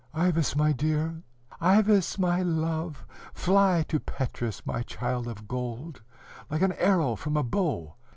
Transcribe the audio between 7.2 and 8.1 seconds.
a bow.